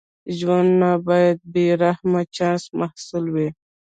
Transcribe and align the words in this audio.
ژوند 0.37 0.69
نه 0.81 0.91
باید 1.07 1.37
د 1.41 1.45
بې 1.53 1.65
رحمه 1.83 2.21
چانس 2.35 2.63
محصول 2.79 3.25
وي. 3.33 3.49